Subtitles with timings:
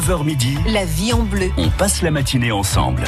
[0.00, 1.50] 9h midi, La vie en bleu.
[1.58, 3.04] on passe la matinée ensemble.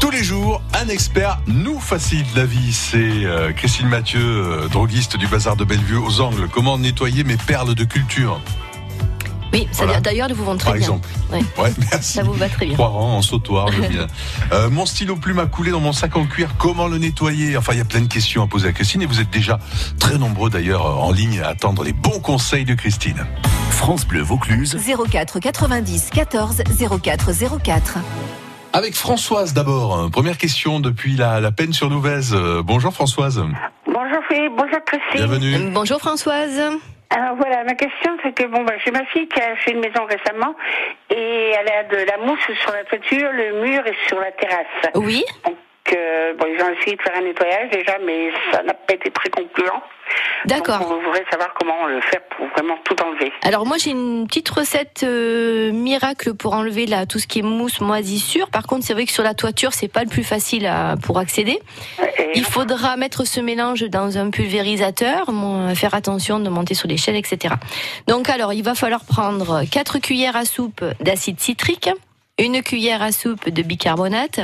[0.00, 2.72] Tous les jours, un expert nous facilite la vie.
[2.72, 6.48] C'est euh, Christine Mathieu, euh, droguiste du bazar de Bellevue aux Angles.
[6.52, 8.40] Comment nettoyer mes perles de culture,
[9.58, 10.00] Oui, Voilà.
[10.00, 10.82] d'ailleurs, elles vous vont très par bien.
[10.82, 11.42] exemple Ouais.
[11.58, 12.12] Ouais, merci.
[12.14, 12.74] Ça vous va très bien.
[12.74, 14.06] Trois rangs en sautoir, j'aime bien.
[14.52, 16.50] Euh, mon stylo plume a coulé dans mon sac en cuir.
[16.58, 17.56] Comment le nettoyer?
[17.58, 19.58] Enfin, il y a plein de questions à poser à Christine et vous êtes déjà
[19.98, 23.26] très nombreux d'ailleurs euh, en ligne à attendre les bons conseils de Christine.
[23.70, 24.76] France Bleu Vaucluse,
[25.10, 26.62] 04 90 14
[27.02, 27.30] 04
[27.62, 27.98] 04.
[28.72, 29.96] Avec Françoise d'abord.
[29.98, 32.32] Euh, Première question depuis la, la peine sur Nouvèze.
[32.34, 33.42] Euh, bonjour Françoise.
[33.86, 35.26] Bonjour Philippe, bonjour Christine.
[35.26, 35.70] Bienvenue.
[35.74, 36.60] Bonjour Françoise.
[37.10, 39.80] Alors voilà, ma question c'est que bon bah j'ai ma fille qui a acheté une
[39.80, 40.54] maison récemment
[41.10, 44.92] et elle a de la mousse sur la toiture, le mur et sur la terrasse.
[44.94, 45.24] Oui.
[45.44, 45.56] Donc
[45.96, 49.10] euh, bon ils ont essayé de faire un nettoyage déjà mais ça n'a pas été
[49.10, 49.82] très concluant.
[50.44, 50.78] D'accord.
[50.80, 53.32] Donc on voudrait savoir comment le faire pour vraiment tout enlever.
[53.42, 57.42] Alors moi j'ai une petite recette euh, miracle pour enlever là tout ce qui est
[57.42, 58.50] mousse, moisissure.
[58.50, 61.18] Par contre c'est vrai que sur la toiture c'est pas le plus facile à- pour
[61.18, 61.58] accéder.
[62.34, 65.30] Il faudra mettre ce mélange dans un pulvérisateur,
[65.74, 67.54] faire attention de monter sur l'échelle, etc.
[68.06, 71.90] Donc alors il va falloir prendre 4 cuillères à soupe d'acide citrique,
[72.38, 74.40] une cuillère à soupe de bicarbonate,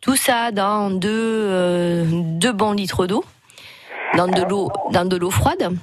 [0.00, 3.24] tout ça dans deux, euh, deux bons litres d'eau,
[4.16, 5.76] dans de l'eau dans de l'eau froide.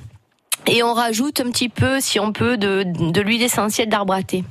[0.67, 4.23] Et on rajoute un petit peu, si on peut, de, de l'huile essentielle d'arbre à
[4.23, 4.43] thé,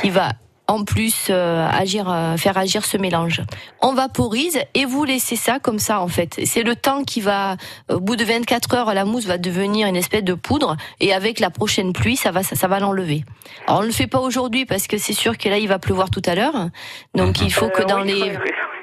[0.00, 0.30] qui va
[0.66, 3.42] en plus euh, agir, euh, faire agir ce mélange.
[3.82, 6.40] On vaporise et vous laissez ça comme ça en fait.
[6.44, 7.56] C'est le temps qui va,
[7.90, 11.38] au bout de 24 heures, la mousse va devenir une espèce de poudre et avec
[11.40, 13.24] la prochaine pluie, ça va, ça, ça va l'enlever.
[13.66, 15.78] Alors on ne le fait pas aujourd'hui parce que c'est sûr que là il va
[15.78, 16.68] pleuvoir tout à l'heure.
[17.14, 18.38] Donc il faut que Euh, dans oui, les,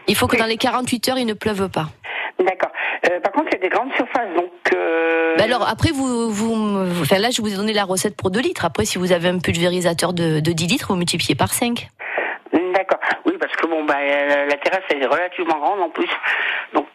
[0.08, 1.90] il faut que dans les 48 heures il ne pleuve pas.
[2.40, 2.71] D'accord.
[3.10, 4.52] Euh, par contre il y a des grandes surfaces donc.
[4.74, 8.32] Euh, Bah alors après vous, vous, enfin là je vous ai donné la recette pour
[8.32, 8.66] 2 litres.
[8.66, 11.90] Après si vous avez un pulvérisateur de, de 10 litres, vous multipliez par 5.
[12.74, 13.00] D'accord.
[13.26, 16.10] Oui parce que bon bah euh, la terrasse elle est relativement grande en plus
[16.74, 16.86] donc.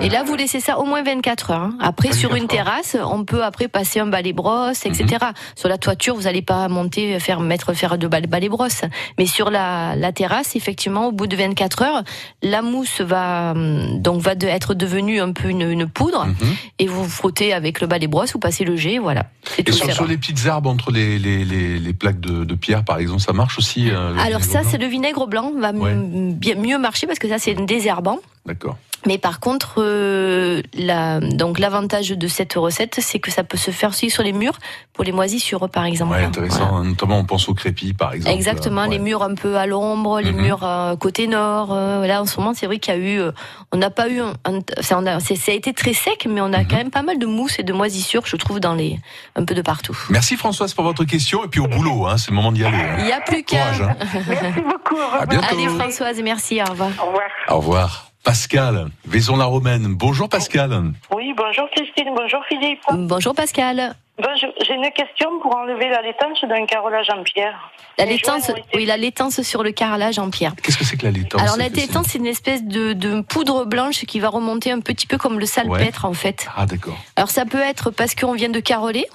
[0.00, 1.60] Et là vous laissez ça au moins 24 heures.
[1.62, 1.74] hein.
[1.80, 5.18] Après sur 24 une terrasse, on peut après passer un balai brosse, etc.
[5.56, 8.82] Sur la toiture vous n'allez pas monter faire mettre faire de balai, brosse.
[9.18, 12.02] Mais sur la, la terrasse effectivement au bout de 24 heures,
[12.42, 16.54] la mousse va hum, donc va de- être devenue un peu une, une poudre Mhm.
[16.78, 19.26] et vous frottez avec le balai brosse, vous passez le jet, voilà.
[19.58, 19.72] Et tout.
[19.72, 23.20] sur, les petites herbes entre les, les, les, les plaques de, de pierre, par exemple,
[23.20, 25.94] ça marche aussi euh, Alors ça, c'est le vinaigre blanc, va Ouais.
[25.94, 28.18] bien mieux marcher parce que ça, c'est désherbant.
[28.46, 28.76] D'accord.
[29.06, 33.70] Mais par contre, euh, la, donc l'avantage de cette recette, c'est que ça peut se
[33.70, 34.58] faire aussi sur les murs
[34.92, 36.12] pour les moisissures, par exemple.
[36.12, 36.68] Ouais, intéressant.
[36.70, 36.88] Voilà.
[36.90, 38.34] Notamment, on pense au crépi, par exemple.
[38.36, 40.40] Exactement, les murs un peu à l'ombre, les Mhm.
[40.42, 41.72] murs euh, côté nord.
[41.72, 43.32] euh, là, en ce moment, c'est vrai qu'il y a eu, euh,
[43.72, 46.26] on n'a pas eu, un, un- ça, on a, c'est- ça a été très sec,
[46.28, 46.68] mais on a Mhm.
[46.68, 48.98] quand même pas mal de mousse et de moisissures, je trouve, dans les,
[49.36, 49.96] un peu de partout.
[50.10, 51.42] Merci Françoise pour votre question.
[51.44, 52.76] Et puis au boulot, hein, c'est le moment d'y aller.
[52.76, 52.96] hein.
[52.98, 53.68] Il n'y a plus qu'à.
[53.72, 53.96] Hein.
[54.28, 55.00] Merci beaucoup.
[55.18, 55.46] À bientôt.
[55.50, 56.90] Allez, Françoise, merci, au revoir.
[57.02, 57.22] Au revoir.
[57.48, 58.09] Au revoir.
[58.24, 59.94] Pascal, Vaison-la-Romaine.
[59.94, 60.70] Bonjour Pascal.
[61.14, 62.80] Oui, bonjour Christine, bonjour Philippe.
[62.92, 63.94] Bonjour Pascal.
[64.18, 67.70] Bonjour, j'ai une question pour enlever la laitance d'un carrelage en pierre.
[67.96, 70.52] La laitance, été- oui, la laitance sur le carrelage en pierre.
[70.62, 73.22] Qu'est-ce que c'est que la laitance Alors la c'est- laitance, c'est une espèce de, de
[73.22, 76.46] poudre blanche qui va remonter un petit peu comme le salpêtre en fait.
[76.56, 76.98] Ah d'accord.
[77.16, 79.06] Alors ça peut être parce qu'on vient de carreler,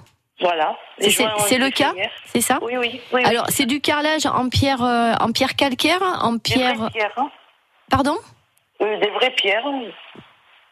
[0.41, 0.75] Voilà.
[0.99, 1.93] C'est le cas,
[2.25, 2.99] c'est ça Oui, oui.
[3.13, 7.29] oui Alors c'est du carrelage en pierre, euh, en pierre calcaire, en pierre, hein.
[7.91, 8.17] pardon,
[8.81, 9.63] Euh, des vraies pierres.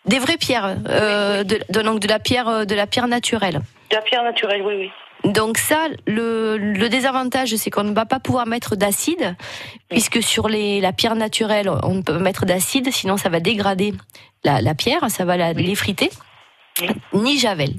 [0.05, 3.61] des vraies pierres, euh, de, de- donc de la pierre, euh, de la pierre naturelle.
[3.89, 4.73] De la pierre naturelle, oui,
[5.23, 5.31] oui.
[5.31, 9.35] Donc ça, le, le désavantage, c'est qu'on ne va pas pouvoir mettre d'acide,
[9.89, 13.93] puisque sur les, la pierre naturelle, on ne peut mettre d'acide, sinon ça va dégrader
[14.43, 16.09] la, la pierre, ça va l'effriter.
[16.11, 16.17] Oui.
[17.13, 17.73] Ni javel.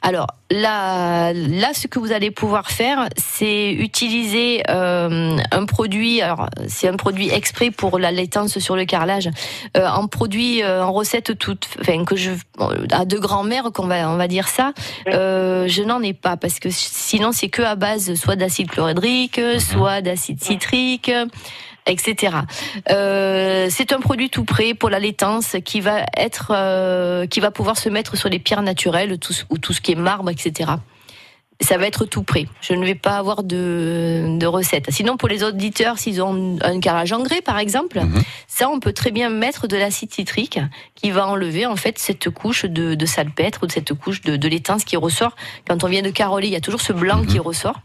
[0.00, 6.22] Alors là, là, ce que vous allez pouvoir faire, c'est utiliser euh, un produit.
[6.22, 9.28] Alors c'est un produit exprès pour la laitance sur le carrelage,
[9.76, 12.30] euh, un produit, euh, en recette toute, enfin que je
[12.92, 14.72] à de grand-mère qu'on va, on va dire ça.
[15.06, 20.00] Je n'en ai pas parce que sinon c'est que à base soit d'acide chlorhydrique, soit
[20.00, 21.10] d'acide citrique,
[21.88, 22.36] etc.
[22.90, 27.50] Euh, c'est un produit tout prêt pour la laitance qui va être, euh, qui va
[27.50, 30.70] pouvoir se mettre sur les pierres naturelles, tout, ou tout ce qui est marbre, etc.
[31.60, 32.46] Ça va être tout prêt.
[32.60, 34.86] Je ne vais pas avoir de, de recette.
[34.90, 38.22] Sinon, pour les auditeurs, s'ils ont un carrelage en grès, par exemple, Mhm.
[38.46, 40.60] ça, on peut très bien mettre de l'acide citrique
[40.94, 44.36] qui va enlever en fait cette couche de, de salpêtre ou de cette couche de,
[44.36, 45.34] de laitance qui ressort.
[45.66, 47.26] Quand on vient de caroler, il y a toujours ce blanc Mhm.
[47.26, 47.80] qui ressort.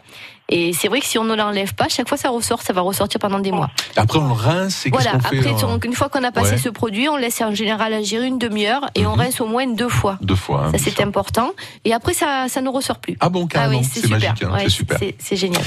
[0.50, 2.82] Et c'est vrai que si on ne l'enlève pas, chaque fois ça ressort, ça va
[2.82, 3.70] ressortir pendant des mois.
[3.96, 6.52] Après on le rince et Voilà, qu'on fait après, euh, une fois qu'on a passé
[6.52, 6.58] Ouais.
[6.58, 9.20] ce produit, on laisse en général agir une demi-heure et on Mhm.
[9.22, 10.18] rince au moins deux fois.
[10.22, 10.66] Deux fois.
[10.68, 11.52] hein, Ça, c'est important.
[11.86, 13.16] Et après, ça, ça ne ressort plus.
[13.22, 14.98] Ah bon, Ah carrément, oui, c'est magique, hein, Ouais, c'est super.
[15.00, 15.64] C'est c'est génial.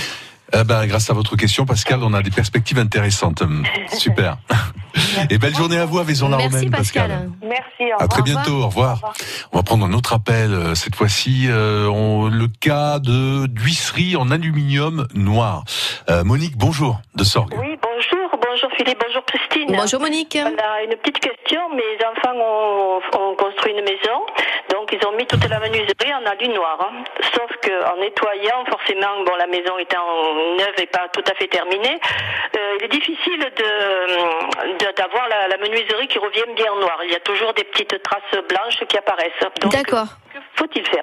[0.53, 3.43] Eh ben, grâce à votre question, Pascal, on a des perspectives intéressantes.
[3.93, 4.39] Super.
[5.29, 7.11] Et belle journée à vous à Vaison-la-Romaine, Merci Pascal.
[7.11, 7.31] Pascal.
[7.43, 7.93] Merci.
[7.99, 8.43] au À très revoir.
[8.45, 9.01] bientôt, au revoir.
[9.53, 10.53] On va prendre un autre appel.
[10.55, 15.65] euh, Cette fois-ci, euh, on- le cas de d'huisserie en aluminium noir.
[16.09, 17.53] Euh, Monique, bonjour, de Sorgue.
[17.59, 18.31] Oui, bonjour.
[18.49, 19.77] Bonjour Philippe, bonjour Christine.
[19.77, 20.39] Bonjour Monique.
[20.41, 21.61] On a une petite question.
[21.75, 24.19] Mes enfants ont, ont construit une maison,
[24.87, 26.79] donc ils ont mis toute la menuiserie en alu noir.
[26.81, 27.03] hein.
[27.35, 30.07] Sauf que en nettoyant, forcément, bon, la maison étant
[30.57, 31.99] neuve et pas tout à fait terminée,
[32.57, 36.99] euh, il est difficile de de- d'avoir la, la menuiserie qui revient bien noire.
[37.05, 39.33] Il y a toujours des petites traces blanches qui apparaissent.
[39.73, 40.07] D'accord.
[40.37, 41.03] Que faut-il faire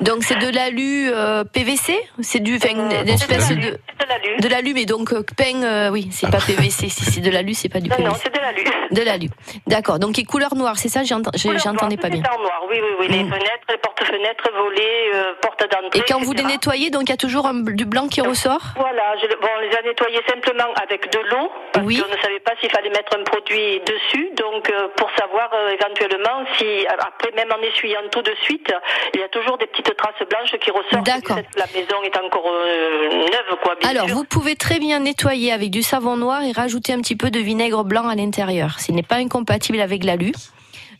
[0.00, 3.78] Donc c'est de l'alu euh, PVC C'est du, enfin, Euh, espèce de de, de
[4.08, 4.36] l'alu.
[4.40, 6.88] de l'alu, mais donc euh, peint, euh, oui, c'est pas PVC.
[6.90, 8.20] Si c'est de l'alu, c'est pas du Non, non, PVC.
[8.24, 8.64] c'est de l'alu.
[8.90, 9.28] De l'alu.
[9.66, 9.98] D'accord.
[9.98, 12.22] Donc, il est couleur noire, c'est ça J'entendais pas bien.
[12.30, 13.08] en noir, oui, oui, oui.
[13.08, 13.30] Les Mm.
[13.32, 16.00] fenêtres, les portes-fenêtres, volets, euh, portes d'entrée.
[16.00, 18.60] Et quand vous les nettoyez, donc il y a toujours un- du blanc qui ressort
[18.76, 21.98] Voilà, je, bon, on les a nettoyés simplement avec de l'eau, parce Oui.
[22.00, 26.86] qu'on ne savait pas s'il fallait mettre un produit dessus, donc pour savoir éventuellement si,
[26.86, 28.72] après même en essuyant tout de suite,
[29.14, 31.04] il y a toujours des petites traces blanches qui ressortent.
[31.06, 31.38] D'accord.
[31.56, 34.16] La maison est encore euh, neuve, quoi, bien Alors, sûr.
[34.16, 37.38] vous pouvez très bien nettoyer avec du savon noir et rajouter un petit peu de
[37.40, 38.80] vinaigre blanc à l'intérieur.
[38.80, 40.32] Ce n'est pas incompatible avec l'alu.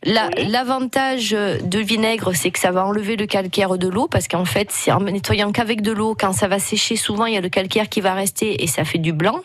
[0.07, 0.47] La- Oui.
[0.49, 4.71] L'avantage de vinaigre, c'est que ça va enlever le calcaire de l'eau, parce qu'en fait,
[4.71, 7.49] c'est en nettoyant qu'avec de l'eau, quand ça va sécher, souvent il y a le
[7.49, 9.41] calcaire qui va rester et ça fait du blanc,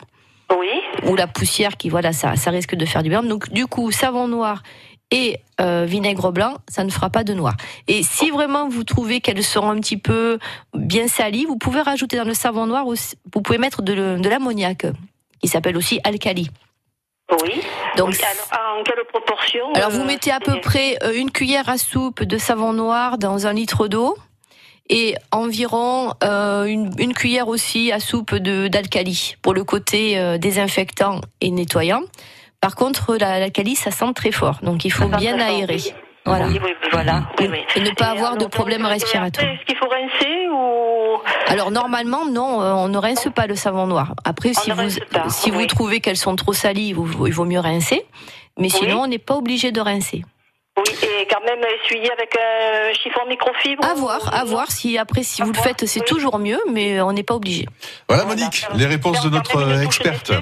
[0.58, 0.68] Oui,
[1.04, 3.22] ou la poussière qui, voilà, ça, ça risque de faire du blanc.
[3.22, 4.62] Donc, du coup, savon noir
[5.10, 7.54] et euh, vinaigre blanc, ça ne fera pas de noir.
[7.88, 10.38] Et si vraiment vous trouvez qu'elles seront un petit peu
[10.74, 13.92] bien salies, vous pouvez rajouter dans le savon noir, aussi, vous pouvez mettre de,
[14.28, 14.86] l'ammoniac,
[15.40, 16.50] qui s'appelle aussi alcali.
[17.42, 17.60] oui.
[17.96, 21.30] Donc, alors, en quelle proportion alors vous euh, mettez à peu c'est- près euh, une
[21.30, 24.16] cuillère à soupe de savon noir dans un litre d'eau
[24.88, 31.20] et environ euh, une, une cuillère aussi à soupe d'alcali pour le côté euh, désinfectant
[31.40, 32.02] et nettoyant.
[32.60, 35.76] Par contre, la- l'alcali, ça sent très fort, donc il faut Ça bien fort, aérer.
[35.76, 35.92] oui.
[36.26, 36.46] Voilà.
[36.48, 37.22] Oui, oui, oui, voilà.
[37.40, 37.48] Oui.
[37.76, 38.44] Et ne pas avoir de
[38.84, 39.46] respiratoires.
[39.46, 41.18] après, Est-ce qu'il faut rincer ou
[41.50, 44.14] Alors normalement, non, euh, on ne rince pas le savon noir.
[44.26, 46.88] Après, On si vous pas, si vous trouvez qu'elles sont trop salies,
[47.26, 48.04] il vaut mieux rincer.
[48.58, 50.22] Mais sinon, on n'est pas obligé de rincer.
[50.78, 53.84] Oui, et quand même essuyer avec un chiffon microfibre.
[53.84, 54.70] À voir, à voir.
[54.70, 56.06] Si après, si À vous le faites, c'est oui.
[56.06, 57.66] toujours mieux, mais on n'est pas obligé.
[58.08, 58.40] Voilà Voilà.
[58.40, 60.30] Monique, les réponses de notre euh, experte.
[60.30, 60.40] euh,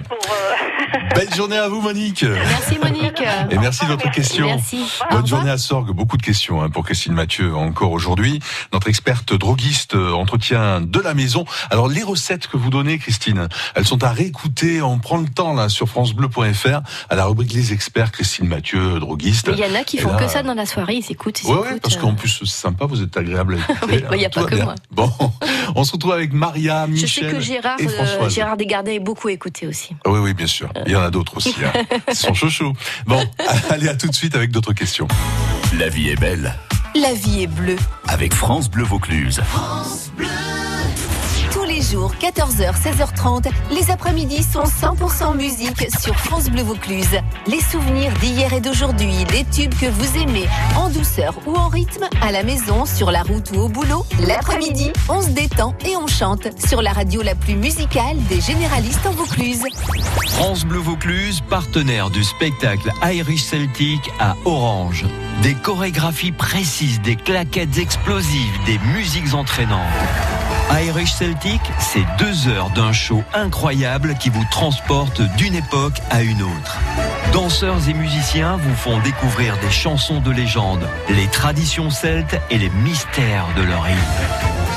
[1.15, 2.23] Belle journée à vous Monique.
[2.25, 3.23] Merci Monique.
[3.51, 4.47] Et merci de votre question.
[4.47, 4.85] Merci.
[5.11, 5.91] Bonne journée à Sorgue.
[5.93, 8.41] Beaucoup de questions hein, pour Christine Mathieu encore aujourd'hui.
[8.73, 11.47] Notre experte droguiste euh, entretien de la maison.
[11.71, 14.83] Alors les recettes que vous donnez, Christine, elles sont à réécouter.
[14.83, 18.13] On prend le temps là sur francebleu.fr à la rubrique Les experts.
[18.13, 19.49] Christine Mathieu, droguiste.
[19.53, 21.47] Il y en a qui font là, que ça dans la soirée, ils écoutent, ils
[21.47, 22.01] Ouais, ouais, écoutent, parce euh.
[22.01, 23.97] qu'en plus c'est sympa, vous êtes agréable à écouter.
[23.97, 24.65] Oui, bah, il a pas que bien.
[24.65, 24.75] moi.
[24.91, 25.11] Bon,
[25.75, 28.35] on se retrouve avec Maria, Je sais Michel que Gérard, et euh, Françoise.
[28.35, 29.91] Gérard Desgardins est beaucoup écouté aussi.
[30.05, 30.69] Ah Oui, oui, bien sûr.
[30.87, 31.55] Il y en a d'autres aussi.
[31.65, 31.73] Hein.
[32.09, 32.73] Ils sont chouchous.
[33.07, 33.23] Bon,
[33.71, 35.09] allez à tout de suite avec d'autres questions.
[35.79, 36.55] La vie est belle.
[36.95, 37.77] La vie est bleue.
[38.09, 39.41] Avec France Bleu Vaucluse.
[40.17, 40.29] Tous les
[41.91, 47.19] jours, 14h, 16h30, les après-midi sont 100% musique sur France Bleu Vaucluse.
[47.47, 50.47] Les souvenirs d'hier et d'aujourd'hui, les tubes que vous aimez,
[50.77, 54.05] en douceur ou en rythme, à la maison, sur la route ou au boulot.
[54.27, 59.07] L'après-midi, on se détend et on chante sur la radio la plus musicale des généralistes
[59.07, 59.63] en Vaucluse.
[60.29, 65.07] France Bleu Vaucluse, partenaire du spectacle Irish Celtic à Orange.
[65.43, 70.38] Des chorégraphies précises, des claquettes explosives, des musiques entraînantes.
[70.71, 76.43] Irish Celtic, c'est deux heures d'un show incroyable qui vous transporte d'une époque à une
[76.43, 76.79] autre.
[77.33, 82.69] Danseurs et musiciens vous font découvrir des chansons de légende, les traditions celtes et les
[82.69, 83.97] mystères de leur île.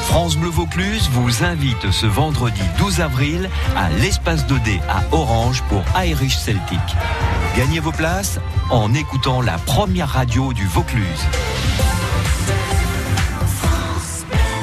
[0.06, 5.84] France Bleu Vaucluse vous invite ce vendredi 12 avril à l'espace 2D à Orange pour
[6.02, 6.80] Irish Celtic.
[7.58, 11.26] Gagnez vos places en écoutant la première radio du Vaucluse.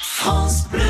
[0.00, 0.80] France Bleu.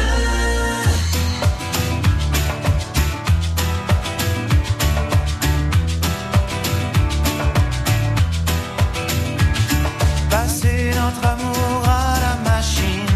[10.31, 13.07] Passez notre amour à la machine.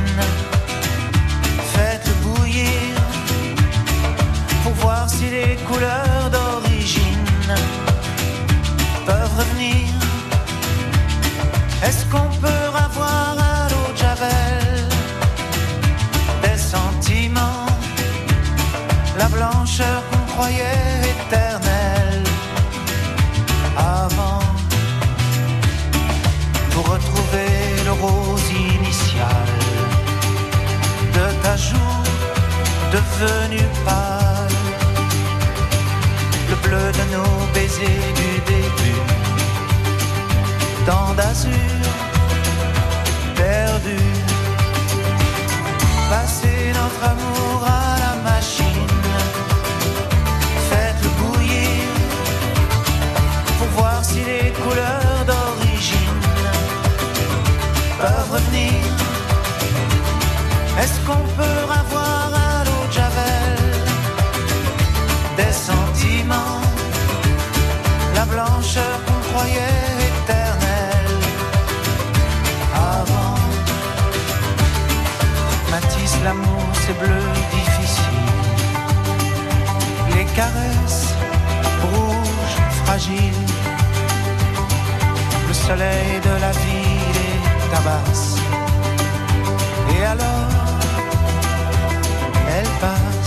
[1.73, 2.97] Faites bouillir
[4.65, 7.55] pour voir si les couleurs d'origine
[9.07, 10.00] peuvent revenir.
[11.83, 14.89] Est-ce qu'on peut avoir à l'eau de Javel
[16.43, 17.67] des sentiments,
[19.19, 22.25] la blancheur qu'on croyait éternelle
[23.77, 24.41] avant
[26.73, 27.51] pour retrouver
[27.87, 29.47] le rose initial
[31.17, 32.03] de ta joue
[32.93, 33.70] devenue
[43.35, 43.99] perdu,
[46.11, 48.97] passer notre amour à la machine,
[50.71, 51.89] faites-le bouillir
[53.59, 56.21] pour voir si les couleurs d'origine
[57.99, 58.73] peuvent revenir.
[60.81, 63.57] Est-ce qu'on peut avoir à l'eau de Javel
[65.37, 66.61] des sentiments,
[68.15, 69.90] la blancheur qu'on croyait
[76.91, 78.05] l'amour, c'est bleu difficile.
[80.15, 81.15] Les caresses
[81.83, 83.47] rouges, fragiles.
[85.49, 88.37] Le soleil de la ville est tabasse.
[89.97, 90.49] Et alors,
[92.49, 93.20] elle passe.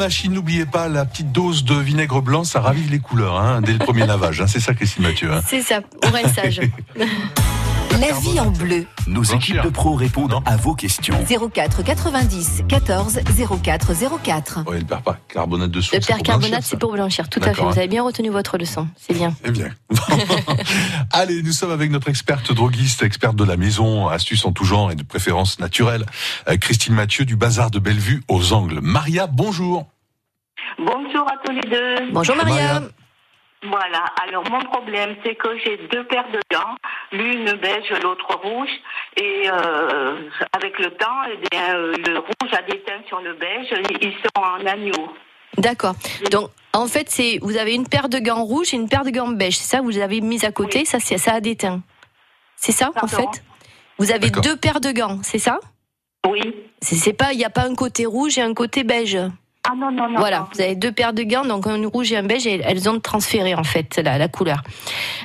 [0.00, 3.72] Machine, n'oubliez pas la petite dose de vinaigre blanc, ça ravive les couleurs hein, dès
[3.74, 4.40] le premier lavage.
[4.40, 4.46] hein.
[4.48, 5.30] C'est ça, Christine Mathieu.
[5.32, 5.42] hein.
[5.46, 6.60] C'est ça, au rinçage.
[8.00, 8.86] La vie en bleu.
[9.06, 11.14] Nos équipes de pros répondent à vos questions.
[11.52, 13.20] 04 90 14
[13.62, 13.92] 04
[14.22, 14.64] 04.
[14.66, 15.94] Ouais, le percarbonate de soude.
[15.94, 17.28] Le c'est percarbonate, blanchir, c'est pour blanchir.
[17.28, 17.62] Tout à fait.
[17.62, 18.88] Vous avez bien retenu votre leçon.
[18.96, 19.34] C'est bien.
[19.44, 19.68] Eh bien.
[21.12, 24.90] Allez, nous sommes avec notre experte droguiste, experte de la maison, astuces en tout genre
[24.90, 26.06] et de préférence naturelle,
[26.48, 28.80] euh, Christine Mathieu du Bazar de Bellevue aux Angles.
[28.80, 29.86] Maria, bonjour.
[30.78, 32.12] Bonjour à tous les deux.
[32.12, 32.80] Bonjour Maria.
[33.62, 36.76] Voilà, alors mon problème, c'est que j'ai deux paires de gants,
[37.12, 38.70] l'une beige, l'autre rouge,
[39.18, 43.34] et euh, avec le temps, eh bien, euh, le rouge a des teintes sur le
[43.34, 43.68] beige,
[44.00, 45.12] ils sont en agneau.
[45.58, 45.94] D'accord.
[46.30, 49.10] Donc, en fait, c'est vous avez une paire de gants rouges et une paire de
[49.10, 49.58] gants beige.
[49.58, 50.86] C'est ça, vous les avez mis à côté?
[50.86, 51.82] Ça, c'est ça a des teints.
[52.56, 53.42] C'est ça, en fait?
[53.98, 55.60] Vous avez deux paires de gants, c'est ça?
[56.26, 56.40] Oui.
[56.80, 59.18] C'est pas, il n'y a pas un côté rouge et un côté beige?
[59.68, 60.18] Ah non, non, non.
[60.18, 62.88] Voilà, vous avez deux paires de gants, donc un rouge et un beige, et elles
[62.88, 64.62] ont transféré en fait la, la couleur.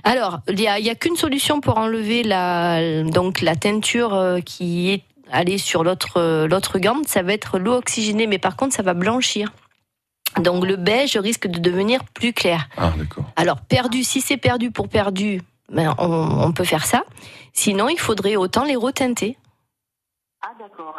[0.04, 4.42] Alors, il n'y a, y a qu'une solution pour enlever la, donc, la teinture euh,
[4.42, 8.58] qui est allée sur l'autre euh, l'autre gant, ça va être l'eau oxygénée, mais par
[8.58, 9.52] contre, ça va blanchir.
[10.42, 12.68] Donc le beige risque de devenir plus clair.
[12.78, 13.24] Ah, d'accord.
[13.38, 17.04] Alors, perdu, si c'est perdu pour perdu, ben, on, on peut faire ça.
[17.54, 19.38] Sinon, il faudrait autant les reteinter.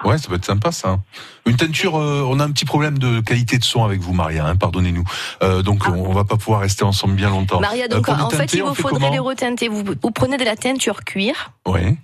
[0.04, 0.98] Ouais, ça peut être sympa ça.
[1.46, 4.46] Une teinture, euh, on a un petit problème de qualité de son avec vous, Maria.
[4.46, 5.04] Hein, Pardonnez-nous.
[5.42, 7.60] Euh, donc on, on va pas pouvoir rester ensemble bien longtemps.
[7.60, 9.68] Maria, Euh, donc en fait, il vous fait faudrait les reteinter.
[9.68, 11.52] Vous, vous prenez de la teinture cuir.
[11.66, 11.96] Ouais.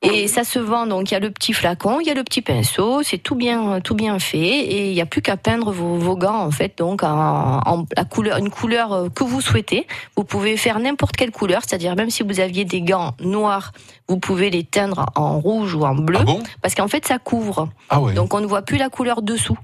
[0.00, 2.22] Et ça se vend donc il y a le petit flacon, il y a le
[2.22, 5.72] petit pinceau, c'est tout bien tout bien fait et il n'y a plus qu'à peindre
[5.72, 9.40] vos, vos gants en fait donc en, en la couleur une couleur euh, que vous
[9.40, 9.88] souhaitez.
[10.16, 13.72] Vous pouvez faire n'importe quelle couleur, c'est-à-dire même si vous aviez des gants noirs,
[14.06, 16.42] vous pouvez les teindre en rouge ou en bleu Ah bon?
[16.62, 17.68] Parce qu'en fait ça couvre.
[17.88, 18.14] Ah ouais.
[18.14, 19.58] Donc on ne voit plus la couleur dessous.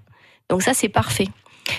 [0.49, 1.29] Donc ça c'est parfait.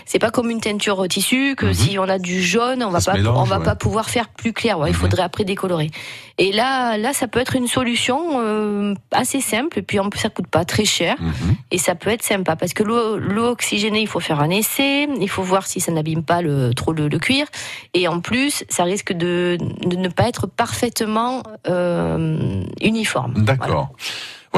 [0.06, 2.98] C'est pas comme une teinture au tissu que si on a du jaune, on va
[2.98, 3.02] Mhm.
[3.02, 3.64] Ça pas mélange, on va ouais.
[3.66, 4.80] pas pouvoir faire plus clair.
[4.80, 5.00] Ouais, Il Mhm.
[5.00, 5.92] faudrait après décolorer.
[6.38, 10.20] Et là là ça peut être une solution euh, assez simple et puis en plus
[10.20, 11.56] ça coûte pas très cher Mhm.
[11.72, 15.08] et ça peut être sympa parce que l'eau l'eau oxygénée, il faut faire un essai,
[15.20, 17.46] il faut voir si ça n'abîme pas le, trop le, le cuir
[17.94, 23.34] et en plus ça risque de, de ne pas être parfaitement euh, uniforme.
[23.44, 23.68] D'accord.
[23.68, 23.90] Voilà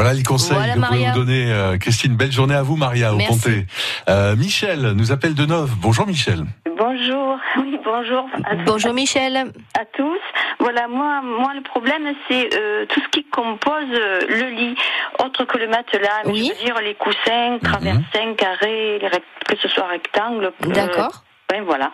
[0.04, 2.16] les conseils Voilà, que vous pouvez nous donner, euh, Christine.
[2.16, 3.34] Belle journée à vous, Maria, au Merci.
[3.34, 3.66] Pontet.
[4.10, 5.72] Euh, Michel nous appelle de Neuve.
[5.78, 6.46] Bonjour, Michel.
[6.78, 8.26] Bonjour, oui, bonjour.
[8.46, 9.36] à- Bonjour Michel.
[9.38, 10.20] à tous.
[10.60, 14.76] Voilà, moi, moi le problème c'est euh, tout ce qui compose euh, le lit,
[15.24, 16.22] autre que le matelas.
[16.26, 16.52] Oui.
[16.54, 20.46] Je veux dire les coussins, traversins, carrés, les rect- que ce soit rectangle.
[20.66, 21.24] euh, D'accord.
[21.66, 21.92] Voilà.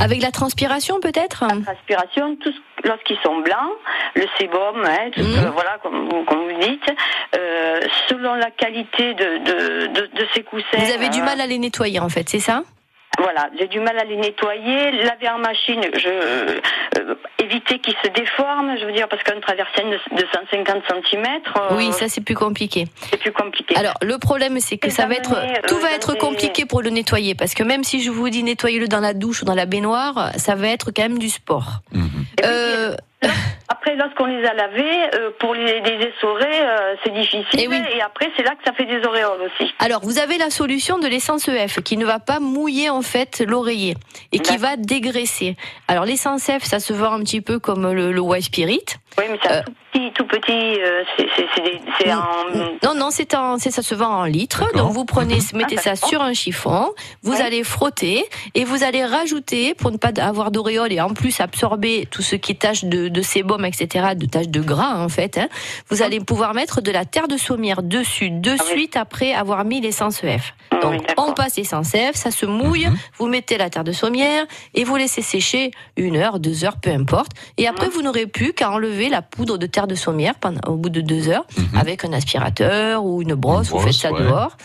[0.00, 3.72] Avec la transpiration peut-être Transpiration, tout ce- lorsqu'ils sont blancs,
[4.14, 5.44] le sébum, hein, tout, Mhm.
[5.46, 6.92] euh, voilà, comme, vous- comme vous dites,
[7.36, 10.78] euh, selon la qualité de, de, de, de ces coussins.
[10.78, 12.62] Vous avez du euh, mal à les nettoyer en fait, c'est ça?
[13.18, 14.90] Voilà, j'ai du mal à les nettoyer.
[15.04, 18.76] Laver en machine, je euh, éviter qu'ils se déforment.
[18.78, 21.26] Je veux dire parce qu'un traversin de, de 150 cm,
[21.76, 22.86] Oui, ça c'est plus compliqué.
[23.10, 23.76] c'est plus compliqué.
[23.76, 26.18] Alors le problème c'est que Et ça va être euh, tout va dans être des-
[26.18, 29.42] compliqué pour le nettoyer parce que même si je vous dis nettoyez-le dans la douche
[29.42, 31.80] ou dans la baignoire, ça va être quand même du sport.
[31.92, 32.08] Mhm.
[32.44, 32.93] Euh,
[34.16, 37.44] Lorsqu'on les a lavés, euh, pour les, les essorer, euh, c'est difficile.
[37.58, 37.80] Eh oui.
[37.96, 39.72] Et après, c'est là que ça fait des auréoles aussi.
[39.80, 43.42] alors vous avez la solution de l'essence EF qui ne va pas mouiller en fait
[43.46, 43.94] l'oreiller
[44.32, 45.56] et qui va dégraisser.
[45.88, 48.84] Alors l'essence F ça se vend un petit peu comme le, le White Spirit.
[49.18, 50.80] Oui, mais c'est Euh, un tout petit, tout petit.
[50.82, 52.24] euh, c'est- c'est c'est des- c'est en.
[52.82, 54.64] Non, non, c'est en, c'est ça se vend en litres.
[54.74, 56.90] Donc vous prenez, mettez Ah, ça sur un chiffon,
[57.22, 57.40] vous Oui.
[57.40, 58.24] allez frotter
[58.54, 62.34] et vous allez rajouter pour ne pas avoir d'auréole et en plus absorber tout ce
[62.34, 65.38] qui est tache de, de sébum, etc., de taches de gras en fait.
[65.38, 65.48] hein.
[65.90, 68.70] Vous allez pouvoir mettre de la terre de saumière dessus de Ah oui.
[68.72, 70.54] suite après avoir mis l'essence EF.
[70.72, 72.96] Ah oui, Donc on passe l'essence EF, ça se mouille, Mhm.
[73.18, 76.90] vous mettez la terre de saumière et vous laissez sécher une heure, deux heures, peu
[76.90, 77.30] importe.
[77.58, 80.76] Et après vous n'aurez plus qu'à enlever la poudre de terre de saumière pendant, au
[80.76, 81.78] bout de deux heures Mhm.
[81.78, 84.20] avec un aspirateur ou une brosse, Une vous faites ça ouais.
[84.22, 84.56] dehors.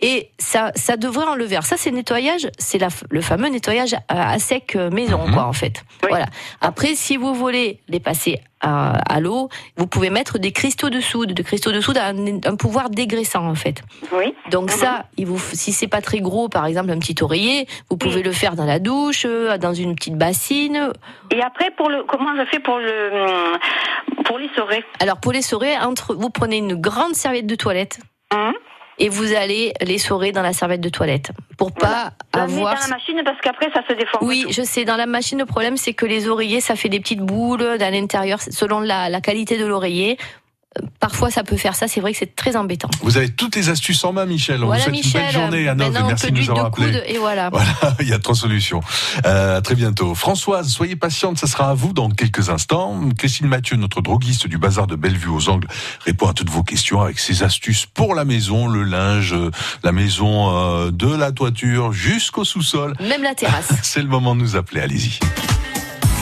[0.00, 1.54] Et ça, ça devrait enlever.
[1.56, 2.78] Alors ça, c'est nettoyage, c'est
[3.10, 5.32] le fameux nettoyage à, à sec euh, maison, Mhm.
[5.34, 5.82] quoi, en fait.
[6.02, 6.08] Oui.
[6.10, 6.26] Voilà.
[6.60, 11.00] Après, si vous voulez les passer à, à l'eau, vous pouvez mettre des cristaux de
[11.00, 11.32] soude.
[11.32, 13.82] De cristaux de soude a un, un pouvoir dégraissant, en fait.
[14.12, 14.34] Oui.
[14.50, 14.76] Donc Mhm.
[14.76, 18.22] ça, il vous, si c'est pas très gros, par exemple un petit oreiller, vous pouvez
[18.22, 20.92] le faire dans la douche, euh, dans une petite bassine.
[21.30, 23.56] Et après, pour le, comment je fais pour le,
[24.24, 28.00] pour l'essorer Alors pour les sorer, entre, vous prenez une grande serviette de toilette
[28.34, 28.52] Hum
[28.98, 32.74] et vous allez les sorer dans la serviette de toilette pour pas mets avoir.
[32.74, 34.26] dans la machine parce qu'après, ça se déforme.
[34.26, 34.84] Oui, je sais.
[34.84, 37.90] Dans la machine, le problème c'est que les oreillers, ça fait des petites boules à
[37.90, 40.18] l'intérieur, selon la, la qualité de l'oreiller.
[41.00, 41.86] Parfois, ça peut faire ça.
[41.88, 42.88] C'est vrai que c'est très embêtant.
[43.02, 44.62] Vous avez toutes les astuces en main, Michel.
[44.62, 45.20] On voilà, vous souhaite Michel.
[45.20, 47.02] une belle journée à Merci de nous avoir de coude appelé.
[47.06, 47.50] et voilà.
[47.50, 48.80] Voilà, il y a trois solutions.
[49.26, 50.14] Euh, à très bientôt.
[50.14, 53.00] Françoise, soyez patiente, ça sera à vous dans quelques instants.
[53.18, 55.68] Christine Mathieu, notre droguiste du bazar de Bellevue aux Angles,
[56.04, 59.50] répond à toutes vos questions avec ses astuces pour la maison, le linge, euh,
[59.82, 62.94] la maison euh, de la toiture jusqu'au sous-sol.
[63.00, 63.68] Même la terrasse.
[63.82, 65.18] C'est le moment de nous appeler, allez-y.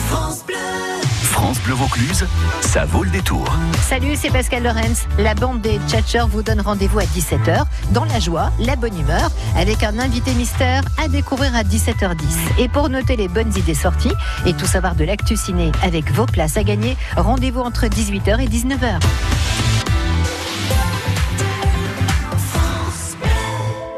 [0.09, 0.92] France Bleu.
[1.33, 2.27] France Bleu Vaucluse,
[2.61, 3.51] ça vaut le détour.
[3.81, 5.07] Salut, c'est Pascal Lorenz.
[5.17, 9.31] La bande des Tchatchers vous donne rendez-vous à 17h dans la joie, la bonne humeur,
[9.57, 12.59] avec un invité mystère à découvrir à 17h10.
[12.59, 14.13] Et pour noter les bonnes idées sorties
[14.45, 18.47] et tout savoir de l'actu ciné avec vos places à gagner, rendez-vous entre 18h et
[18.47, 18.99] 19h.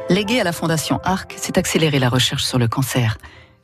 [0.09, 3.17] Léguer à la Fondation ARC, c'est accélérer la recherche sur le cancer.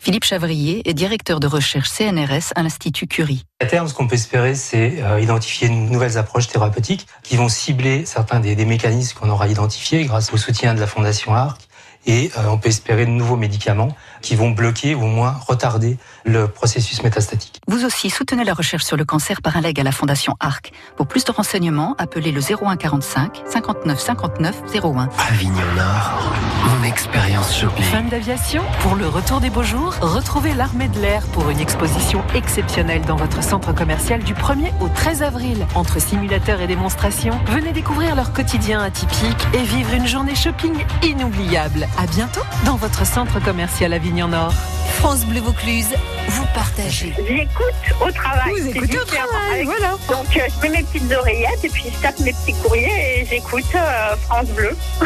[0.04, 3.46] Philippe Chavrier est directeur de recherche CNRS à l'Institut Curie.
[3.60, 7.50] À terme, ce qu'on peut espérer, c'est euh, identifier de nouvelles approches thérapeutiques qui vont
[7.50, 11.62] cibler certains des, mécanismes qu'on aura identifiés grâce au soutien de la Fondation ARC.
[12.08, 15.98] Et euh, on peut espérer de nouveaux médicaments qui vont bloquer ou au moins retarder
[16.24, 17.60] le processus métastatique.
[17.68, 20.72] Vous aussi soutenez la recherche sur le cancer par un leg à la Fondation ARC.
[20.96, 25.10] Pour plus de renseignements, appelez le 01 45 59 59 01.
[25.30, 26.34] Avignon Nord,
[26.66, 27.84] mon expérience shopping.
[27.86, 32.24] Fan d'aviation Pour le retour des beaux jours, retrouvez l'armée de l'air pour une exposition
[32.36, 35.66] exceptionnelle dans votre centre commercial du 1er au 13 avril.
[35.76, 41.88] Entre simulateurs et démonstrations, venez découvrir leur quotidien atypique et vivre une journée shopping inoubliable.
[41.98, 44.54] À bientôt dans votre centre commercial Avignon Nord.
[45.00, 45.88] France Bleu Vaucluse,
[46.28, 47.14] vous partagez.
[47.28, 47.74] J'écoute
[48.06, 48.52] au travail.
[48.60, 49.92] Vous écoutez au travail, Avec- voilà.
[50.10, 53.26] Donc euh, je mets mes petites oreillettes et puis je tape mes petits courriers et
[53.26, 54.76] j'écoute euh, France Bleu.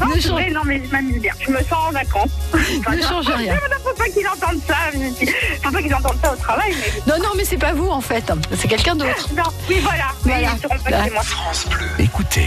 [0.00, 1.32] non, Ne change- non mais je m'amuse bien.
[1.40, 2.30] Je me sens en vacances.
[2.54, 3.54] Enfin, Ne change rien.
[3.54, 4.76] Il faut pas qu'ils entendent ça.
[5.62, 6.74] Faut pas qu'ils entendent ça au travail.
[6.80, 7.12] Mais...
[7.12, 8.32] Non, non, mais c'est pas vous en fait.
[8.56, 9.28] C'est quelqu'un d'autre.
[9.36, 10.04] Non, oui voilà.
[10.24, 10.48] Mais Voilà.
[10.56, 11.22] ils seront pas chez moi.
[11.22, 11.86] France Bleu.
[11.98, 12.46] Écoutez,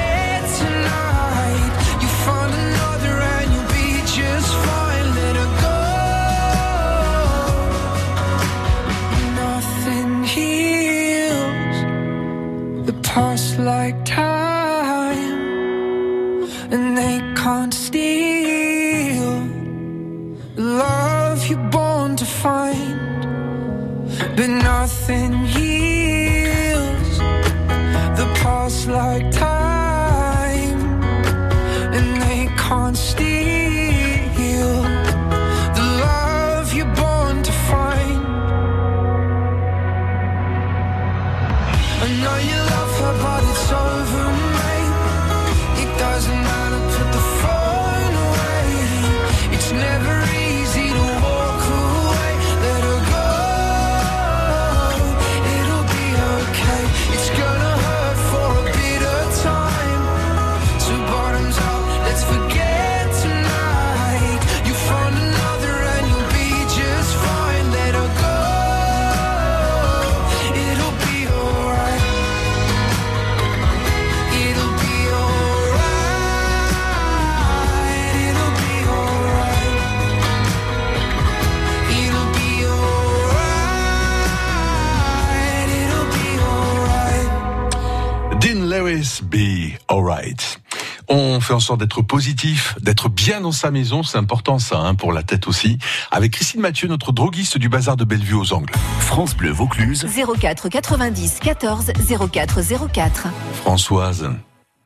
[91.07, 94.95] On fait en sorte d'être positif, d'être bien dans sa maison, c'est important ça, hein,
[94.95, 95.77] pour la tête aussi.
[96.09, 98.73] Avec Christine Mathieu, notre droguiste du bazar de Bellevue aux Angles.
[98.99, 100.05] France Bleu Vaucluse.
[100.39, 101.91] 04 90 14
[102.31, 102.59] 04
[102.93, 103.27] 04.
[103.53, 104.29] Françoise,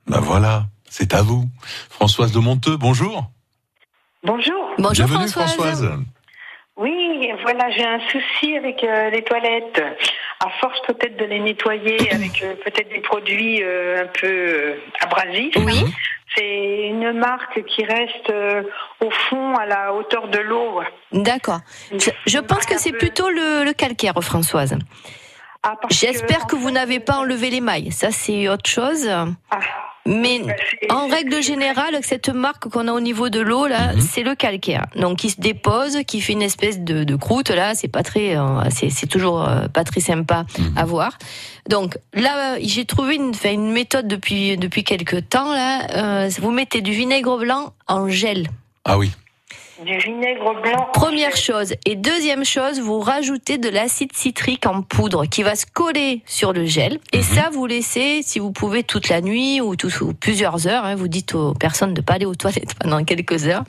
[0.08, 1.46] ben voilà, c'est à vous.
[1.90, 3.30] Françoise de Monteux, bonjour.
[4.24, 4.56] Bonjour.
[4.78, 5.54] Bonjour Bienvenue Françoise.
[5.54, 6.00] Françoise.
[6.78, 9.82] Oui, voilà, j'ai un souci avec euh, les toilettes.
[10.40, 14.76] À force peut-être de les nettoyer avec euh, peut-être des produits euh, un peu euh,
[15.02, 15.56] abrasifs.
[15.58, 15.86] Oui.
[16.36, 18.64] C'est une marque qui reste euh,
[19.00, 20.82] au fond à la hauteur de l'eau.
[21.14, 21.60] D'accord.
[21.92, 24.78] Je, pense que c'est plutôt le, le calcaire, Françoise.
[25.64, 27.92] Ah, J'espère que vous n'avez pas enlevé les mailles.
[27.92, 29.08] Ça, c'est autre chose.
[29.08, 29.85] Ah.
[30.08, 30.42] Mais
[30.92, 34.02] en règle générale, cette marque qu'on a au niveau de l'eau là, Mhm.
[34.02, 34.86] c'est le calcaire.
[34.96, 37.74] Donc qui se dépose, qui fait une espèce de, de croûte là.
[37.74, 40.74] C'est pas très, euh, c'est toujours euh, pas très sympa Mhm.
[40.78, 41.18] à voir.
[41.70, 45.88] Donc là, j'ai trouvé une, une méthode depuis depuis quelques temps là.
[45.96, 48.48] Euh, vous mettez du vinaigre blanc en gel.
[48.84, 49.12] Ah oui.
[49.84, 50.88] Du vinaigre blanc.
[50.94, 51.74] Première chose.
[51.86, 56.54] Et deuxième chose, vous rajoutez de l'acide citrique en poudre qui va se coller sur
[56.54, 57.00] le gel.
[57.12, 60.86] Et ça, vous laissez, si vous pouvez, toute la nuit ou, tout, ou plusieurs heures.
[60.86, 60.96] hein.
[60.96, 63.66] vous dites aux personnes de pas aller aux toilettes pendant quelques heures.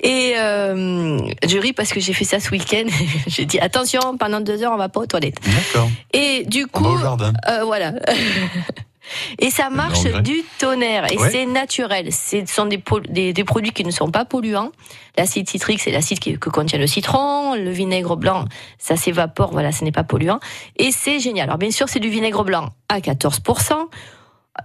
[0.00, 2.84] Et euh, je ris parce que j'ai fait ça ce week-end.
[3.26, 5.38] j'ai dit attention, pendant deux heures, on va pas aux toilettes.
[5.44, 5.88] D'accord.
[6.12, 7.32] Et du On va coup, au jardin.
[7.48, 7.94] euh, voilà.
[9.38, 11.10] Et ça marche du tonnerre.
[11.12, 11.30] Et Ouais.
[11.30, 12.12] c'est naturel.
[12.12, 14.70] Ce sont des, pol- des, des produits qui ne sont pas polluants.
[15.18, 17.54] L'acide citrique, c'est l'acide que contient le citron.
[17.54, 18.44] Le vinaigre blanc,
[18.78, 19.50] ça s'évapore.
[19.52, 20.40] Voilà, ce n'est pas polluant.
[20.76, 21.44] Et c'est génial.
[21.48, 23.74] Alors, bien sûr, c'est du vinaigre blanc à 14%.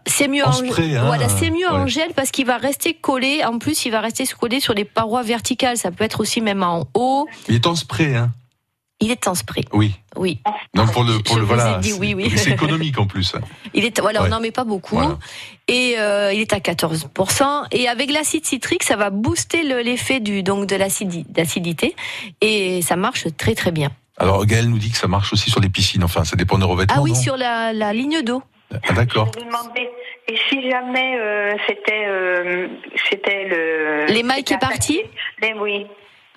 [0.05, 1.05] C'est mieux En en, spray, hein.
[1.05, 3.43] voilà, c'est mieux en gel parce qu'il va rester collé.
[3.45, 5.77] En plus, il va rester collé sur les parois verticales.
[5.77, 7.25] Ça peut être aussi même en haut.
[7.47, 8.31] Il est en spray, hein
[8.99, 9.63] Il est en spray.
[9.73, 9.93] Oui.
[10.15, 10.39] Oui.
[10.73, 11.77] Donc pour le, pour Je le vous ai voilà.
[11.77, 12.33] dit c'est- oui, oui.
[12.35, 13.33] C'est économique en plus.
[13.75, 14.27] Il est, voilà, Ouais.
[14.27, 14.95] on n'en met pas beaucoup.
[14.95, 15.19] Voilà.
[15.67, 17.65] Et euh, il est à 14%.
[17.71, 21.95] Et avec l'acide citrique, ça va booster le- l'effet du donc de l'acidi- d'acidité.
[22.41, 23.91] Et ça marche très très bien.
[24.17, 26.03] Alors Gaël nous dit que ça marche aussi sur les piscines.
[26.03, 26.95] Enfin, ça dépend des revêtements.
[26.97, 28.41] Ah oui, non sur la, la ligne d'eau.
[28.73, 29.29] Ah, D'accord.
[30.29, 32.67] Et si jamais euh, c'était euh,
[33.09, 34.99] c'était le L'émail qui est parti
[35.41, 35.85] les, oui.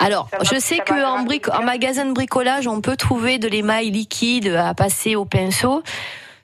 [0.00, 3.38] Alors, je sais ça que va en, bric- en magasin de bricolage, on peut trouver
[3.38, 5.82] de l'émail liquide à passer au pinceau.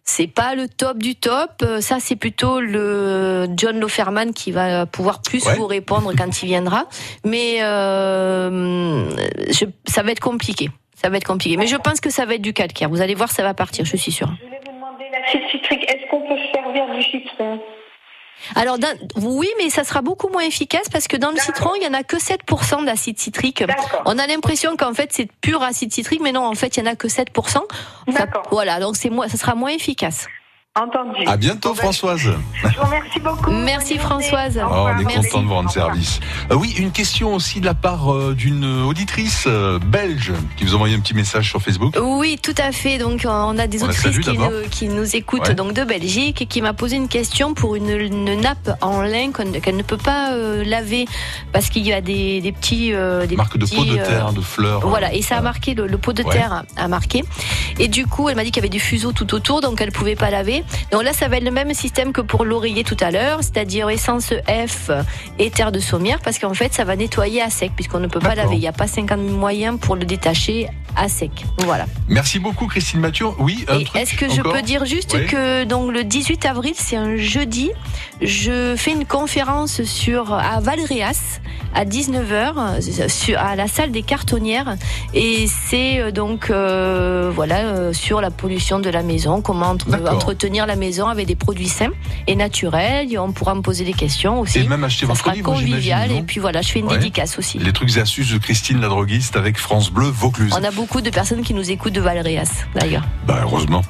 [0.04, 1.50] C'est pas le top du top.
[1.62, 5.54] Euh, Ça, c'est plutôt le John Loferman qui va pouvoir plus Ouais.
[5.56, 6.84] vous répondre quand il viendra.
[7.24, 9.08] Mais euh,
[9.50, 10.68] je- ça va être compliqué.
[10.94, 11.56] Ça va être compliqué.
[11.56, 12.88] Mais je pense que ça va être du calcaire.
[12.88, 14.28] Vous allez voir, ça va partir, je suis sûre.
[14.40, 15.84] Je voulais vous demander l'acide citrique.
[15.90, 17.60] Est-ce qu'on peut se servir du citron
[18.54, 18.76] Alors,
[19.16, 21.94] oui, mais ça sera beaucoup moins efficace parce que dans le citron, il y en
[21.94, 23.64] a que 7% d'acide citrique.
[24.04, 26.88] On a l'impression qu'en fait, c'est pur acide citrique, mais non, en fait, il y
[26.88, 27.62] en a que 7%.
[28.16, 30.26] Ça- voilà, donc c'est moins, ça sera moins efficace.
[30.78, 31.24] Entendu.
[31.26, 32.20] À bientôt Françoise.
[32.62, 33.50] Je vous remercie beaucoup.
[33.50, 34.60] Merci Françoise.
[34.62, 36.20] Oh, on est content de vous rendre service.
[36.50, 40.72] Euh, oui, une question aussi de la part euh, d'une auditrice euh, belge qui vous
[40.72, 41.94] a envoyé un petit message sur Facebook.
[41.98, 42.98] Oui, tout à fait.
[42.98, 45.54] Donc, on a des On la autrices salue qui nous, qui nous écoutent Ouais.
[45.54, 49.30] donc de Belgique et qui m'a posé une question pour une, une nappe en lin
[49.32, 51.06] qu'elle ne peut pas euh, laver
[51.52, 54.06] parce qu'il y a des, des petits euh, des Marque de petits, pot de euh,
[54.06, 54.80] terre, de fleurs.
[54.86, 56.32] Voilà, et ça a marqué, le, le pot de Ouais.
[56.32, 57.22] terre a, a marqué.
[57.78, 59.92] Et du coup, elle m'a dit qu'il y avait des fuseaux tout autour, donc elle
[59.92, 60.64] pouvait pas laver.
[60.90, 63.88] Donc là, ça va être le même système que pour l'oreiller tout à l'heure, c'est-à-dire
[63.88, 64.90] essence F
[65.38, 68.20] et terre de sommière, parce qu'en fait, ça va nettoyer à sec, puisqu'on ne peut
[68.20, 68.54] pas laver.
[68.54, 71.30] Il n'y a pas 50 moyens pour le détacher à sec.
[71.64, 71.86] Voilà.
[72.08, 73.26] Merci beaucoup Christine Mathieu.
[73.38, 75.26] Oui, un truc Est-ce que je peux dire juste Oui.
[75.26, 77.70] que donc le 18 avril, c'est un jeudi,
[78.22, 81.40] je fais une conférence sur à Valréas
[81.74, 84.76] à 19h sur, à la salle des cartonnières
[85.12, 89.86] et c'est euh, donc euh, voilà euh, sur la pollution de la maison, comment entre-
[90.10, 91.90] entretenir la maison avec des produits sains
[92.26, 93.12] et naturels.
[93.12, 94.60] Et on pourra me poser des questions aussi.
[94.60, 96.98] Et même acheter Ça votre sera livre, convivial et puis voilà, je fais une Ouais.
[96.98, 97.58] dédicace aussi.
[97.58, 100.54] Les trucs et astuces de Christine la droguiste avec France Bleu Vaucluse.
[100.58, 103.04] On a beaucoup de personnes qui nous écoutent de Valréas d'ailleurs.
[103.26, 103.82] Bah heureusement.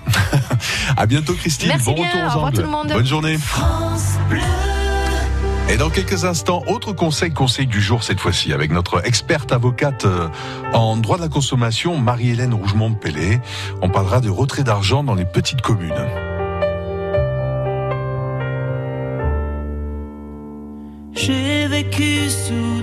[0.96, 1.68] à bientôt Christine.
[1.68, 2.56] Merci bon bien, retour au aux revoir Angles.
[2.56, 2.92] tout le monde.
[2.92, 3.37] Bonne journée.
[5.68, 10.04] Et dans quelques instants, autre conseil, conseil du jour cette fois-ci, avec notre experte avocate
[10.04, 10.28] euh,
[10.72, 13.40] en droit de la consommation, Marie-Hélène Rougemont-Pellet.
[13.82, 15.92] On parlera de retrait d'argent dans les petites communes.
[21.14, 22.82] J'ai vécu sous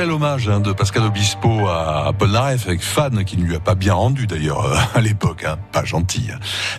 [0.00, 3.60] bel hommage hein, de Pascal Obispo à Paul Naref avec Fan qui ne lui a
[3.60, 5.58] pas bien rendu d'ailleurs euh, à l'époque, hein.
[5.72, 6.30] pas gentil.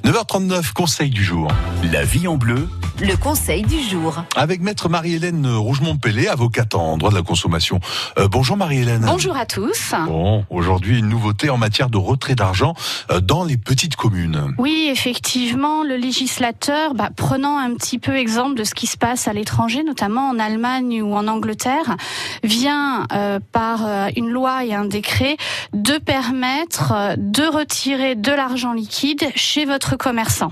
[0.04, 1.48] 9h39, conseil du jour.
[1.92, 2.68] La vie en bleu.
[3.02, 4.24] Le conseil du jour.
[4.36, 7.80] Avec maître Marie-Hélène Rougemont-Pellet, avocate en droit de la consommation.
[8.20, 9.04] Euh, bonjour Marie-Hélène.
[9.08, 9.96] Bonjour à tous.
[10.06, 12.76] Bon, aujourd'hui une nouveauté en matière de retrait d'argent
[13.10, 14.54] euh, dans les petites communes.
[14.60, 19.28] Oui, effectivement, le législateur, bah, prenant un petit peu exemple de ce qui se passe
[19.28, 21.98] à l'étranger, notamment en Allemagne ou en Angleterre,
[22.44, 23.82] vient euh, par
[24.16, 25.38] une loi et un décret
[25.74, 30.52] de permettre de retirer de l'argent liquide chez votre commerçant.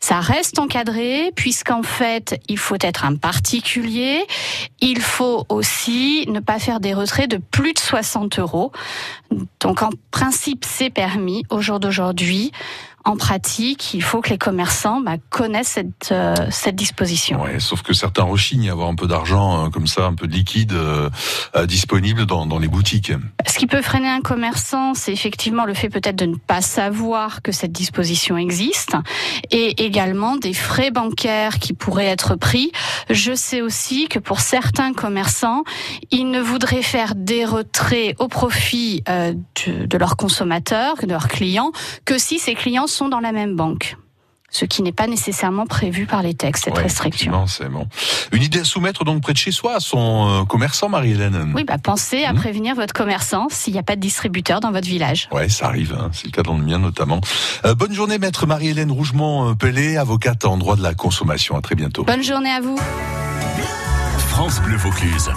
[0.00, 4.24] Ça reste encadré puisqu'en fait, il faut être un particulier.
[4.80, 8.72] Il faut aussi ne pas faire des retraits de plus de 60 euros.
[9.60, 12.52] Donc en principe, c'est permis au jour d'aujourd'hui.
[13.08, 17.42] En pratique, il faut que les commerçants bah, connaissent cette, euh, cette disposition.
[17.42, 20.26] Ouais, sauf que certains rechignent à avoir un peu d'argent euh, comme ça, un peu
[20.26, 21.08] de liquide euh,
[21.64, 23.12] disponible dans, dans les boutiques.
[23.46, 27.40] Ce qui peut freiner un commerçant, c'est effectivement le fait peut-être de ne pas savoir
[27.40, 28.94] que cette disposition existe
[29.50, 32.72] et également des frais bancaires qui pourraient être pris.
[33.08, 35.64] Je sais aussi que pour certains commerçants,
[36.10, 39.32] ils ne voudraient faire des retraits au profit euh,
[39.66, 41.72] de, de leurs consommateurs, de leurs clients,
[42.04, 43.96] que si ces clients sont dans la même banque.
[44.50, 47.44] Ce qui n'est pas nécessairement prévu par les textes, cette Ouais, restriction.
[47.70, 47.86] bon.
[48.32, 51.52] Une idée à soumettre donc près de chez soi à son euh, commerçant, Marie-Hélène.
[51.54, 54.88] Oui, bah pensez à prévenir votre commerçant s'il n'y a pas de distributeur dans votre
[54.88, 55.28] village.
[55.32, 56.08] Ouais, ça arrive, hein.
[56.14, 57.20] c'est le cas dans le mien notamment.
[57.66, 61.54] Euh, bonne journée, maître Marie-Hélène Rougemont-Pellet, avocate en droit de la consommation.
[61.54, 62.04] À très bientôt.
[62.04, 62.78] Bonne journée à vous.
[64.30, 65.30] France Bleu Vaucluse.